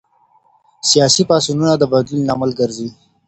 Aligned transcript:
سياسي 0.89 1.23
پاڅونونه 1.29 1.73
د 1.77 1.83
بدلون 1.93 2.21
لامل 2.25 2.51
ګرځي. 2.59 2.89